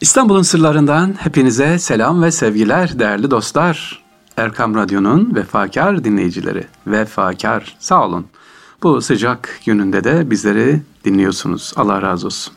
İstanbul'un 0.00 0.42
sırlarından 0.42 1.14
hepinize 1.18 1.78
selam 1.78 2.22
ve 2.22 2.30
sevgiler 2.30 2.98
değerli 2.98 3.30
dostlar. 3.30 4.04
Erkam 4.36 4.74
Radyo'nun 4.74 5.34
vefakar 5.34 6.04
dinleyicileri. 6.04 6.66
Vefakar 6.86 7.76
sağ 7.78 8.06
olun. 8.06 8.26
Bu 8.82 9.00
sıcak 9.00 9.60
gününde 9.66 10.04
de 10.04 10.30
bizleri 10.30 10.82
dinliyorsunuz. 11.04 11.72
Allah 11.76 12.02
razı 12.02 12.26
olsun. 12.26 12.54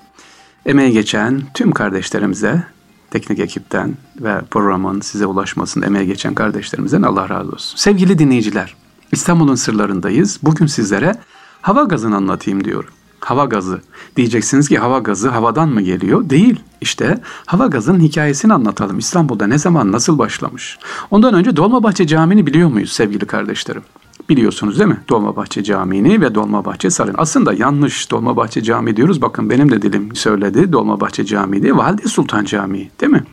Emeği 0.65 0.91
geçen 0.91 1.41
tüm 1.53 1.71
kardeşlerimize, 1.71 2.63
teknik 3.11 3.39
ekipten 3.39 3.93
ve 4.19 4.41
programın 4.51 5.01
size 5.01 5.25
ulaşmasında 5.25 5.85
emeği 5.85 6.07
geçen 6.07 6.33
kardeşlerimizden 6.33 7.01
Allah 7.01 7.29
razı 7.29 7.51
olsun. 7.51 7.77
Sevgili 7.77 8.19
dinleyiciler, 8.19 8.75
İstanbul'un 9.11 9.55
sırlarındayız. 9.55 10.39
Bugün 10.43 10.65
sizlere 10.65 11.15
hava 11.61 11.83
gazını 11.83 12.15
anlatayım 12.15 12.63
diyorum. 12.63 12.93
Hava 13.23 13.45
gazı. 13.45 13.81
Diyeceksiniz 14.15 14.69
ki 14.69 14.77
hava 14.77 14.99
gazı 14.99 15.29
havadan 15.29 15.69
mı 15.69 15.81
geliyor? 15.81 16.29
Değil. 16.29 16.59
İşte 16.81 17.21
hava 17.45 17.67
gazının 17.67 17.99
hikayesini 17.99 18.53
anlatalım. 18.53 18.99
İstanbul'da 18.99 19.47
ne 19.47 19.57
zaman 19.57 19.91
nasıl 19.91 20.17
başlamış? 20.17 20.79
Ondan 21.11 21.33
önce 21.33 21.55
Dolmabahçe 21.55 22.07
Camii'ni 22.07 22.45
biliyor 22.45 22.69
muyuz 22.69 22.91
sevgili 22.91 23.25
kardeşlerim? 23.25 23.81
Biliyorsunuz 24.29 24.79
değil 24.79 24.89
mi? 24.89 24.99
Dolmabahçe 25.09 25.63
Camii'ni 25.63 26.21
ve 26.21 26.35
Dolmabahçe 26.35 26.89
Sarayı'nı. 26.89 27.17
Aslında 27.17 27.53
yanlış 27.53 28.11
Dolmabahçe 28.11 28.63
Camii 28.63 28.95
diyoruz. 28.95 29.21
Bakın 29.21 29.49
benim 29.49 29.71
de 29.71 29.81
dilim 29.81 30.15
söyledi. 30.15 30.71
Dolmabahçe 30.71 31.25
Camii 31.25 31.63
diye. 31.63 31.77
Valide 31.77 32.07
Sultan 32.07 32.45
Camii 32.45 32.91
değil 33.01 33.11
mi? 33.11 33.23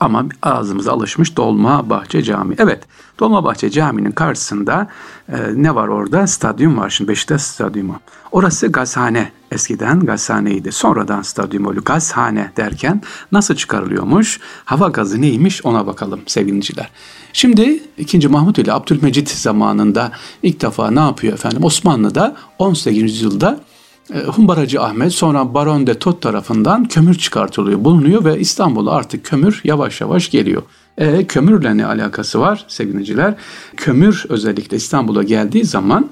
Ama 0.00 0.24
ağzımıza 0.42 0.92
alışmış 0.92 1.36
Dolma 1.36 1.90
Bahçe 1.90 2.22
Camii. 2.22 2.56
Evet, 2.58 2.82
Dolma 3.20 3.44
Bahçe 3.44 3.70
Camii'nin 3.70 4.12
karşısında 4.12 4.88
e, 5.28 5.36
ne 5.54 5.74
var 5.74 5.88
orada? 5.88 6.26
Stadyum 6.26 6.78
var 6.78 6.90
şimdi 6.90 7.08
Beşiktaş 7.08 7.42
Stadyumu. 7.42 8.00
Orası 8.32 8.66
gazhane. 8.68 9.32
Eskiden 9.50 10.00
gazhaneydi. 10.00 10.72
Sonradan 10.72 11.22
stadyum 11.22 11.66
oldu. 11.66 11.82
Gazhane 11.84 12.52
derken 12.56 13.02
nasıl 13.32 13.54
çıkarılıyormuş? 13.54 14.40
Hava 14.64 14.88
gazı 14.88 15.20
neymiş 15.20 15.64
ona 15.64 15.86
bakalım 15.86 16.20
sevgiliciler. 16.26 16.90
Şimdi 17.32 17.82
2. 17.98 18.28
Mahmut 18.28 18.58
ile 18.58 18.72
Abdülmecit 18.72 19.30
zamanında 19.30 20.12
ilk 20.42 20.60
defa 20.60 20.90
ne 20.90 21.00
yapıyor 21.00 21.32
efendim? 21.32 21.64
Osmanlı'da 21.64 22.36
18. 22.58 23.02
yüzyılda 23.02 23.60
Humbaracı 24.14 24.82
Ahmet 24.82 25.12
sonra 25.12 25.54
Baron 25.54 25.86
de 25.86 25.98
Tot 25.98 26.22
tarafından 26.22 26.84
kömür 26.84 27.14
çıkartılıyor, 27.14 27.84
bulunuyor 27.84 28.24
ve 28.24 28.40
İstanbul'a 28.40 28.90
artık 28.90 29.24
kömür 29.24 29.60
yavaş 29.64 30.00
yavaş 30.00 30.30
geliyor. 30.30 30.62
E, 30.98 31.26
kömürle 31.26 31.76
ne 31.76 31.86
alakası 31.86 32.40
var 32.40 32.64
sevgiliciler? 32.68 33.34
Kömür 33.76 34.24
özellikle 34.28 34.76
İstanbul'a 34.76 35.22
geldiği 35.22 35.64
zaman 35.64 36.10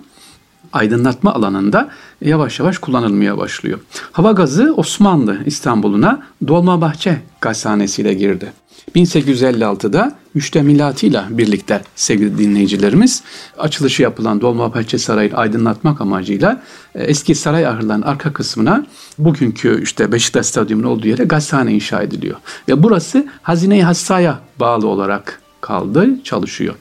aydınlatma 0.77 1.35
alanında 1.35 1.89
yavaş 2.21 2.61
yavaş 2.61 2.79
kullanılmaya 2.79 3.39
başlıyor. 3.39 3.79
Hava 4.13 4.33
gazı 4.33 4.75
Osmanlı 4.77 5.39
İstanbul'una 5.47 6.23
Dolmabahçe 6.49 7.23
gazhanesiyle 7.41 8.15
girdi. 8.15 8.53
1856'da 8.97 10.13
müştemilatıyla 10.35 11.27
birlikte 11.31 11.83
sevgili 11.95 12.39
dinleyicilerimiz 12.39 13.23
açılışı 13.59 14.03
yapılan 14.03 14.41
Dolmabahçe 14.41 14.99
Sarayı'nı 14.99 15.37
aydınlatmak 15.37 16.01
amacıyla 16.01 16.63
e, 16.95 17.05
eski 17.05 17.35
saray 17.35 17.67
ahırlarının 17.67 18.07
arka 18.07 18.33
kısmına 18.33 18.87
bugünkü 19.19 19.83
işte 19.83 20.13
Beşiktaş 20.13 20.47
Stadyumu'nun 20.47 20.89
olduğu 20.89 21.09
yere 21.09 21.25
gazhane 21.25 21.73
inşa 21.73 22.03
ediliyor. 22.03 22.37
Ve 22.69 22.83
burası 22.83 23.27
Hazine-i 23.43 23.83
Hassa'ya 23.83 24.41
bağlı 24.61 24.87
olarak 24.87 25.41
kaldı, 25.61 26.09
çalışıyor. 26.25 26.75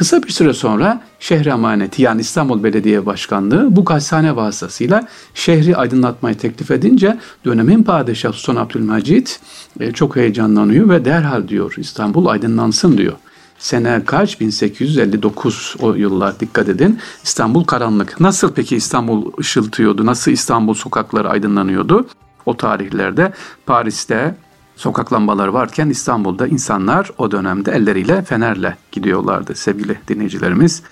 Kısa 0.00 0.22
bir 0.22 0.32
süre 0.32 0.52
sonra 0.52 1.00
şehri 1.18 1.48
emaneti 1.48 2.02
yani 2.02 2.20
İstanbul 2.20 2.62
Belediye 2.62 3.06
Başkanlığı 3.06 3.76
bu 3.76 3.84
gazhane 3.84 4.36
vasıtasıyla 4.36 5.08
şehri 5.34 5.76
aydınlatmayı 5.76 6.38
teklif 6.38 6.70
edince 6.70 7.18
dönemin 7.44 7.82
padişahı 7.82 8.32
Sultan 8.32 8.56
Abdülmecit 8.62 9.40
e, 9.80 9.92
çok 9.92 10.16
heyecanlanıyor 10.16 10.88
ve 10.88 11.04
derhal 11.04 11.48
diyor 11.48 11.74
İstanbul 11.76 12.26
aydınlansın 12.26 12.98
diyor. 12.98 13.12
Sene 13.58 14.02
kaç? 14.06 14.40
1859 14.40 15.76
o 15.80 15.94
yıllar 15.94 16.40
dikkat 16.40 16.68
edin. 16.68 16.98
İstanbul 17.24 17.64
karanlık. 17.64 18.20
Nasıl 18.20 18.52
peki 18.52 18.76
İstanbul 18.76 19.32
ışıltıyordu? 19.40 20.06
Nasıl 20.06 20.30
İstanbul 20.30 20.74
sokakları 20.74 21.30
aydınlanıyordu? 21.30 22.06
O 22.46 22.56
tarihlerde 22.56 23.32
Paris'te, 23.66 24.34
sokak 24.80 25.12
lambaları 25.12 25.54
varken 25.54 25.88
İstanbul'da 25.88 26.46
insanlar 26.46 27.10
o 27.18 27.30
dönemde 27.30 27.72
elleriyle 27.72 28.22
fenerle 28.22 28.76
gidiyorlardı 28.92 29.54
sevgili 29.54 29.98
dinleyicilerimiz. 30.08 30.82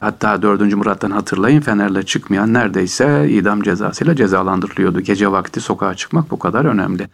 Hatta 0.00 0.42
4. 0.42 0.74
Murat'tan 0.74 1.10
hatırlayın 1.10 1.60
fenerle 1.60 2.02
çıkmayan 2.02 2.54
neredeyse 2.54 3.28
idam 3.30 3.62
cezasıyla 3.62 4.16
cezalandırılıyordu. 4.16 5.00
Gece 5.00 5.32
vakti 5.32 5.60
sokağa 5.60 5.94
çıkmak 5.94 6.30
bu 6.30 6.38
kadar 6.38 6.64
önemli. 6.64 7.08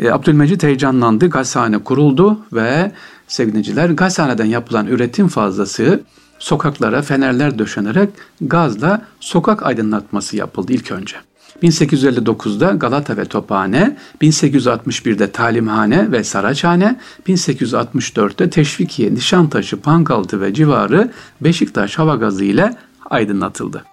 E, 0.00 0.10
Abdülmecit 0.10 0.62
heyecanlandı, 0.62 1.30
gazhane 1.30 1.78
kuruldu 1.78 2.38
ve 2.52 2.92
sevgiliciler 3.28 3.90
gazhaneden 3.90 4.44
yapılan 4.44 4.86
üretim 4.86 5.28
fazlası 5.28 6.00
sokaklara 6.38 7.02
fenerler 7.02 7.58
döşenerek 7.58 8.10
gazla 8.40 9.02
sokak 9.20 9.66
aydınlatması 9.66 10.36
yapıldı 10.36 10.72
ilk 10.72 10.90
önce. 10.90 11.16
1859'da 11.62 12.70
Galata 12.70 13.16
ve 13.16 13.24
Tophane, 13.24 13.96
1861'de 14.22 15.30
Talimhane 15.30 16.12
ve 16.12 16.24
Saraçhane, 16.24 16.96
1864'te 17.28 18.50
Teşvikiye, 18.50 19.14
Nişantaşı, 19.14 19.80
Pankaltı 19.80 20.40
ve 20.40 20.54
civarı 20.54 21.10
Beşiktaş 21.40 21.98
hava 21.98 22.14
gazı 22.14 22.44
ile 22.44 22.76
aydınlatıldı. 23.10 23.84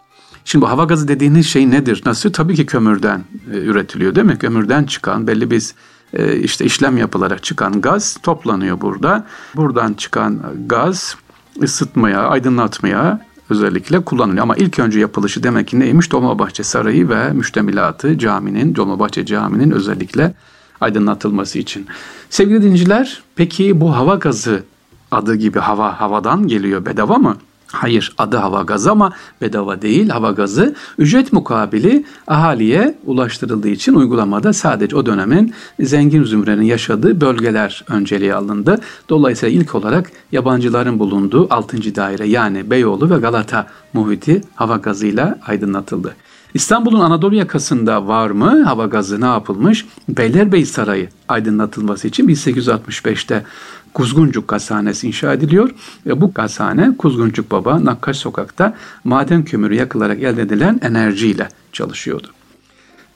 Şimdi 0.45 0.65
bu 0.65 0.69
hava 0.69 0.83
gazı 0.83 1.07
dediğiniz 1.07 1.47
şey 1.47 1.71
nedir? 1.71 2.01
Nasıl? 2.05 2.33
Tabii 2.33 2.55
ki 2.55 2.65
kömürden 2.65 3.23
e, 3.53 3.57
üretiliyor 3.57 4.15
değil 4.15 4.27
mi? 4.27 4.37
Kömürden 4.37 4.83
çıkan 4.83 5.27
belli 5.27 5.51
bir 5.51 5.73
e, 6.13 6.37
işte 6.37 6.65
işlem 6.65 6.97
yapılarak 6.97 7.43
çıkan 7.43 7.81
gaz 7.81 8.17
toplanıyor 8.23 8.81
burada. 8.81 9.25
Buradan 9.55 9.93
çıkan 9.93 10.39
gaz 10.67 11.15
ısıtmaya, 11.63 12.27
aydınlatmaya 12.27 13.25
özellikle 13.49 13.99
kullanılıyor. 13.99 14.43
Ama 14.43 14.55
ilk 14.55 14.79
önce 14.79 14.99
yapılışı 14.99 15.43
demek 15.43 15.67
ki 15.67 15.79
neymiş? 15.79 16.11
Dolmabahçe 16.11 16.63
Sarayı 16.63 17.09
ve 17.09 17.33
müştemilatı 17.33 18.17
caminin, 18.17 18.75
Dolmabahçe 18.75 19.25
Camii'nin 19.25 19.71
özellikle 19.71 20.33
aydınlatılması 20.81 21.59
için. 21.59 21.87
Sevgili 22.29 22.63
dinciler, 22.63 23.23
peki 23.35 23.81
bu 23.81 23.95
hava 23.95 24.15
gazı 24.15 24.63
adı 25.11 25.35
gibi 25.35 25.59
hava 25.59 26.01
havadan 26.01 26.47
geliyor 26.47 26.85
bedava 26.85 27.17
mı? 27.17 27.37
Hayır 27.73 28.13
adı 28.17 28.37
hava 28.37 28.61
gazı 28.61 28.91
ama 28.91 29.13
bedava 29.41 29.81
değil 29.81 30.09
hava 30.09 30.31
gazı 30.31 30.75
ücret 30.97 31.33
mukabili 31.33 32.05
ahaliye 32.27 32.97
ulaştırıldığı 33.05 33.69
için 33.69 33.93
uygulamada 33.93 34.53
sadece 34.53 34.95
o 34.95 35.05
dönemin 35.05 35.53
zengin 35.79 36.23
zümrenin 36.23 36.63
yaşadığı 36.63 37.21
bölgeler 37.21 37.85
önceliğe 37.89 38.35
alındı. 38.35 38.79
Dolayısıyla 39.09 39.61
ilk 39.61 39.75
olarak 39.75 40.11
yabancıların 40.31 40.99
bulunduğu 40.99 41.53
6. 41.53 41.95
daire 41.95 42.27
yani 42.27 42.69
Beyoğlu 42.69 43.09
ve 43.09 43.17
Galata 43.17 43.67
muhiti 43.93 44.41
hava 44.55 44.77
gazıyla 44.77 45.39
aydınlatıldı. 45.47 46.15
İstanbul'un 46.53 46.99
Anadolu 46.99 47.35
yakasında 47.35 48.07
var 48.07 48.29
mı 48.29 48.63
hava 48.63 48.85
gazı 48.85 49.21
ne 49.21 49.25
yapılmış? 49.25 49.85
Beylerbeyi 50.09 50.65
Sarayı 50.65 51.09
aydınlatılması 51.27 52.07
için 52.07 52.27
1865'te 52.27 53.43
Kuzguncuk 53.93 54.47
Gazhanesi 54.47 55.07
inşa 55.07 55.33
ediliyor 55.33 55.69
ve 56.05 56.21
bu 56.21 56.33
gazhane 56.33 56.97
Kuzguncuk 56.97 57.51
Baba 57.51 57.85
Nakkaş 57.85 58.17
Sokak'ta 58.17 58.75
maden 59.03 59.45
kömürü 59.45 59.75
yakılarak 59.75 60.23
elde 60.23 60.41
edilen 60.41 60.79
enerjiyle 60.83 61.47
çalışıyordu. 61.71 62.27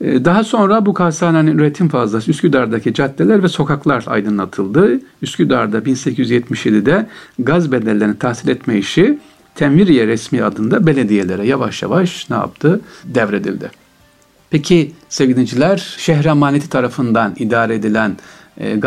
Ee, 0.00 0.24
daha 0.24 0.44
sonra 0.44 0.86
bu 0.86 0.94
gazhanenin 0.94 1.58
üretim 1.58 1.88
fazlası 1.88 2.30
Üsküdar'daki 2.30 2.94
caddeler 2.94 3.42
ve 3.42 3.48
sokaklar 3.48 4.04
aydınlatıldı. 4.06 5.00
Üsküdar'da 5.22 5.78
1877'de 5.78 7.06
gaz 7.38 7.72
bedellerini 7.72 8.18
tahsil 8.18 8.48
etme 8.48 8.78
işi 8.78 9.18
Tenviriye 9.58 10.06
resmi 10.06 10.44
adında 10.44 10.86
belediyelere 10.86 11.46
yavaş 11.46 11.82
yavaş 11.82 12.30
ne 12.30 12.36
yaptı? 12.36 12.80
Devredildi. 13.04 13.70
Peki 14.50 14.92
sevgili 15.08 15.34
dinleyiciler, 15.34 15.96
şehre 15.98 16.28
emaneti 16.28 16.68
tarafından 16.68 17.34
idare 17.38 17.74
edilen 17.74 18.16
e, 18.60 18.78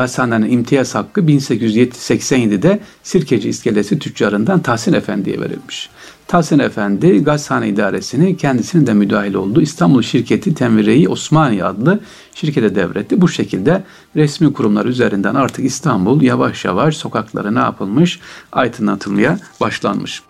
imtiyaz 0.47 0.96
hakkı 0.96 1.22
1887'de 1.22 2.79
Sirkeci 3.03 3.50
iskelesi 3.50 4.00
tüccarından 4.00 4.59
Tahsin 4.59 4.94
Efendi'ye 4.94 5.40
verilmiş. 5.41 5.90
Tahsin 6.28 6.59
Efendi 6.59 7.23
gazhane 7.23 7.70
idaresini 7.70 8.38
kendisinin 8.38 8.88
de 8.88 8.94
müdahil 8.94 9.34
olduğu 9.34 9.62
İstanbul 9.62 10.02
Şirketi 10.02 10.53
Temvire-i 10.53 11.09
Osmaniye 11.09 11.64
adlı 11.64 12.00
şirkete 12.35 12.76
devretti. 12.76 13.22
Bu 13.22 13.28
şekilde 13.28 13.84
resmi 14.16 14.53
kurumlar 14.53 14.85
üzerinden 14.85 15.35
artık 15.35 15.66
İstanbul 15.66 16.22
yavaş 16.22 16.66
yavaş 16.66 16.97
sokakları 16.97 17.56
ne 17.56 17.59
yapılmış? 17.59 18.20
Aydınlatılmaya 18.52 19.40
başlanmış. 19.62 20.22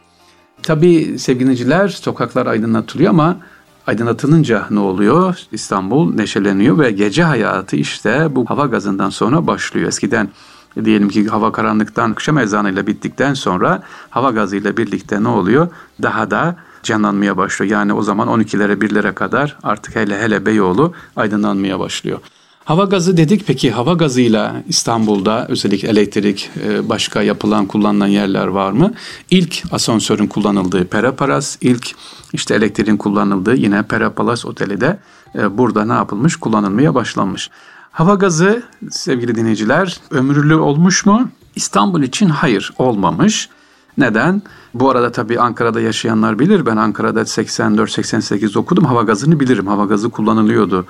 Tabi 0.63 1.19
sevgiliciler 1.19 1.87
sokaklar 1.87 2.45
aydınlatılıyor 2.45 3.09
ama 3.09 3.37
aydınlatılınca 3.87 4.67
ne 4.69 4.79
oluyor? 4.79 5.37
İstanbul 5.51 6.15
neşeleniyor 6.15 6.79
ve 6.79 6.91
gece 6.91 7.23
hayatı 7.23 7.75
işte 7.75 8.27
bu 8.35 8.45
hava 8.45 8.65
gazından 8.65 9.09
sonra 9.09 9.47
başlıyor. 9.47 9.87
Eskiden 9.87 10.29
diyelim 10.85 11.09
ki 11.09 11.27
hava 11.27 11.51
karanlıktan 11.51 12.11
akşam 12.11 12.37
ezanıyla 12.37 12.87
bittikten 12.87 13.33
sonra 13.33 13.83
hava 14.09 14.31
gazıyla 14.31 14.77
birlikte 14.77 15.23
ne 15.23 15.27
oluyor? 15.27 15.67
Daha 16.01 16.31
da 16.31 16.55
canlanmaya 16.83 17.37
başlıyor. 17.37 17.71
Yani 17.71 17.93
o 17.93 18.01
zaman 18.01 18.27
12'lere 18.27 18.73
1'lere 18.73 19.13
kadar 19.13 19.57
artık 19.63 19.95
hele 19.95 20.21
hele 20.21 20.45
Beyoğlu 20.45 20.93
aydınlanmaya 21.15 21.79
başlıyor. 21.79 22.19
Hava 22.65 22.83
gazı 22.83 23.17
dedik 23.17 23.47
peki 23.47 23.71
hava 23.71 23.93
gazıyla 23.93 24.63
İstanbul'da 24.67 25.47
özellikle 25.49 25.87
elektrik 25.87 26.49
e, 26.63 26.89
başka 26.89 27.21
yapılan 27.21 27.65
kullanılan 27.65 28.07
yerler 28.07 28.47
var 28.47 28.71
mı? 28.71 28.93
İlk 29.29 29.63
asansörün 29.71 30.27
kullanıldığı 30.27 30.85
Peraparas, 30.85 31.57
ilk 31.61 31.91
işte 32.33 32.55
elektriğin 32.55 32.97
kullanıldığı 32.97 33.55
yine 33.55 33.83
Perapalas 33.83 34.45
Oteli 34.45 34.81
de 34.81 34.99
e, 35.35 35.57
burada 35.57 35.85
ne 35.85 35.93
yapılmış? 35.93 36.35
Kullanılmaya 36.35 36.95
başlanmış. 36.95 37.49
Hava 37.91 38.15
gazı 38.15 38.63
sevgili 38.89 39.35
dinleyiciler 39.35 39.99
ömürlü 40.11 40.55
olmuş 40.55 41.05
mu? 41.05 41.29
İstanbul 41.55 42.01
için 42.01 42.29
hayır 42.29 42.73
olmamış. 42.77 43.49
Neden? 43.97 44.41
Bu 44.73 44.89
arada 44.89 45.11
tabii 45.11 45.39
Ankara'da 45.39 45.81
yaşayanlar 45.81 46.39
bilir. 46.39 46.65
Ben 46.65 46.77
Ankara'da 46.77 47.21
84-88 47.21 48.57
okudum. 48.57 48.85
Hava 48.85 49.01
gazını 49.01 49.39
bilirim. 49.39 49.67
Hava 49.67 49.85
gazı 49.85 50.09
kullanılıyordu. 50.09 50.85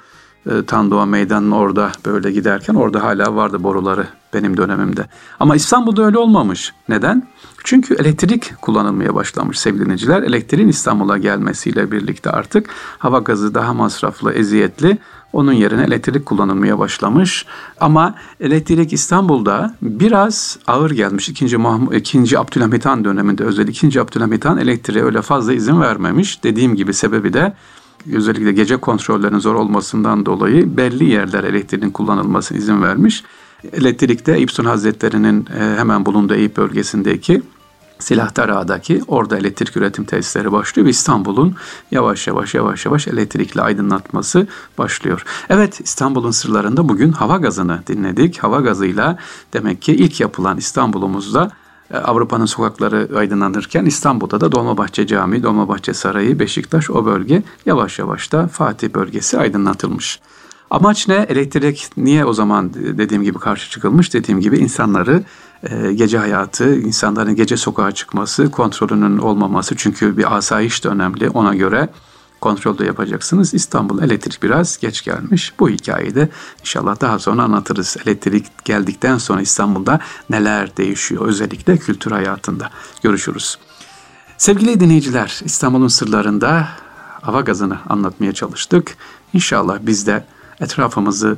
E, 0.49 0.65
Tandoğa 0.65 1.05
Meydanı'nın 1.05 1.51
orada 1.51 1.91
böyle 2.05 2.31
giderken 2.31 2.75
orada 2.75 3.03
hala 3.03 3.35
vardı 3.35 3.63
boruları 3.63 4.07
benim 4.33 4.57
dönemimde. 4.57 5.05
Ama 5.39 5.55
İstanbul'da 5.55 6.05
öyle 6.05 6.17
olmamış. 6.17 6.73
Neden? 6.89 7.27
Çünkü 7.63 7.93
elektrik 7.93 8.53
kullanılmaya 8.61 9.15
başlamış 9.15 9.59
sevgili 9.59 9.83
dinleyiciler. 9.83 10.23
Elektriğin 10.23 10.67
İstanbul'a 10.67 11.17
gelmesiyle 11.17 11.91
birlikte 11.91 12.29
artık 12.29 12.69
hava 12.97 13.19
gazı 13.19 13.53
daha 13.53 13.73
masraflı, 13.73 14.33
eziyetli. 14.33 14.97
Onun 15.33 15.53
yerine 15.53 15.83
elektrik 15.83 16.25
kullanılmaya 16.25 16.79
başlamış. 16.79 17.45
Ama 17.79 18.15
elektrik 18.39 18.93
İstanbul'da 18.93 19.75
biraz 19.81 20.59
ağır 20.67 20.91
gelmiş. 20.91 21.29
İkinci, 21.29 21.57
Mahmud, 21.57 21.93
ikinci 21.93 22.39
Abdülhamit 22.39 22.85
Han 22.85 23.05
döneminde 23.05 23.43
özellikle 23.43 23.71
ikinci 23.71 24.01
Abdülhamit 24.01 24.45
Han 24.45 24.57
elektriğe 24.57 25.03
öyle 25.03 25.21
fazla 25.21 25.53
izin 25.53 25.81
vermemiş. 25.81 26.43
Dediğim 26.43 26.75
gibi 26.75 26.93
sebebi 26.93 27.33
de 27.33 27.53
özellikle 28.13 28.51
gece 28.51 28.77
kontrollerinin 28.77 29.39
zor 29.39 29.55
olmasından 29.55 30.25
dolayı 30.25 30.77
belli 30.77 31.05
yerler 31.05 31.43
elektriğin 31.43 31.91
kullanılmasına 31.91 32.57
izin 32.57 32.81
vermiş. 32.81 33.23
Elektrikte 33.73 34.39
İbsun 34.39 34.65
Hazretleri'nin 34.65 35.47
e, 35.59 35.77
hemen 35.77 36.05
bulunduğu 36.05 36.33
Eyüp 36.33 36.57
bölgesindeki 36.57 37.41
Silahtar 38.01 38.49
Ağa'daki 38.49 39.01
orada 39.07 39.37
elektrik 39.37 39.77
üretim 39.77 40.05
tesisleri 40.05 40.51
başlıyor 40.51 40.87
İstanbul'un 40.87 41.55
yavaş 41.91 42.27
yavaş 42.27 42.55
yavaş 42.55 42.85
yavaş 42.85 43.07
elektrikle 43.07 43.61
aydınlatması 43.61 44.47
başlıyor. 44.77 45.23
Evet 45.49 45.81
İstanbul'un 45.83 46.31
sırlarında 46.31 46.89
bugün 46.89 47.11
hava 47.11 47.37
gazını 47.37 47.83
dinledik. 47.87 48.37
Hava 48.37 48.61
gazıyla 48.61 49.17
demek 49.53 49.81
ki 49.81 49.93
ilk 49.93 50.19
yapılan 50.19 50.57
İstanbul'umuzda 50.57 51.51
Avrupa'nın 51.97 52.45
sokakları 52.45 53.09
aydınlanırken 53.15 53.85
İstanbul'da 53.85 54.41
da 54.41 54.51
Dolmabahçe 54.51 55.07
Camii, 55.07 55.43
Dolmabahçe 55.43 55.93
Sarayı, 55.93 56.39
Beşiktaş 56.39 56.89
o 56.89 57.05
bölge 57.05 57.43
yavaş 57.65 57.99
yavaş 57.99 58.31
da 58.31 58.47
Fatih 58.47 58.89
bölgesi 58.89 59.39
aydınlatılmış. 59.39 60.19
Amaç 60.69 61.07
ne? 61.07 61.15
Elektrik 61.29 61.89
niye 61.97 62.25
o 62.25 62.33
zaman 62.33 62.73
dediğim 62.73 63.23
gibi 63.23 63.39
karşı 63.39 63.69
çıkılmış? 63.69 64.13
Dediğim 64.13 64.41
gibi 64.41 64.57
insanları 64.57 65.23
e, 65.63 65.93
gece 65.93 66.17
hayatı, 66.17 66.75
insanların 66.75 67.35
gece 67.35 67.57
sokağa 67.57 67.91
çıkması, 67.91 68.51
kontrolünün 68.51 69.17
olmaması 69.17 69.75
çünkü 69.75 70.17
bir 70.17 70.37
asayiş 70.37 70.83
de 70.83 70.89
önemli 70.89 71.29
ona 71.29 71.55
göre 71.55 71.89
kontrolde 72.41 72.85
yapacaksınız. 72.85 73.53
İstanbul 73.53 74.01
elektrik 74.01 74.43
biraz 74.43 74.77
geç 74.77 75.03
gelmiş. 75.03 75.53
Bu 75.59 75.69
hikayeyi 75.69 76.15
de 76.15 76.29
inşallah 76.59 77.01
daha 77.01 77.19
sonra 77.19 77.43
anlatırız. 77.43 77.97
Elektrik 78.05 78.65
geldikten 78.65 79.17
sonra 79.17 79.41
İstanbul'da 79.41 79.99
neler 80.29 80.77
değişiyor 80.77 81.27
özellikle 81.27 81.77
kültür 81.77 82.11
hayatında. 82.11 82.69
Görüşürüz. 83.03 83.57
Sevgili 84.37 84.79
dinleyiciler 84.79 85.41
İstanbul'un 85.43 85.87
sırlarında 85.87 86.67
hava 87.21 87.41
gazını 87.41 87.77
anlatmaya 87.89 88.33
çalıştık. 88.33 88.97
İnşallah 89.33 89.77
biz 89.81 90.07
de 90.07 90.25
etrafımızı 90.59 91.37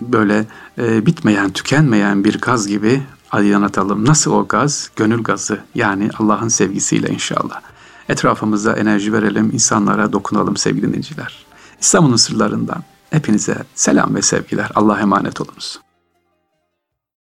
böyle 0.00 0.46
e, 0.78 1.06
bitmeyen, 1.06 1.50
tükenmeyen 1.50 2.24
bir 2.24 2.40
gaz 2.40 2.66
gibi 2.66 3.02
aydınlatalım. 3.30 4.04
Nasıl 4.04 4.32
o 4.32 4.48
gaz? 4.48 4.90
Gönül 4.96 5.22
gazı 5.22 5.60
yani 5.74 6.10
Allah'ın 6.18 6.48
sevgisiyle 6.48 7.08
inşallah. 7.08 7.60
Etrafımıza 8.08 8.72
enerji 8.72 9.12
verelim, 9.12 9.50
insanlara 9.52 10.12
dokunalım 10.12 10.56
sevgili 10.56 10.86
dinleyiciler. 10.86 11.44
İstanbul'un 11.80 12.16
sırlarından 12.16 12.84
hepinize 13.10 13.56
selam 13.74 14.14
ve 14.14 14.22
sevgiler. 14.22 14.70
Allah'a 14.74 15.00
emanet 15.00 15.40
olunuz. 15.40 15.80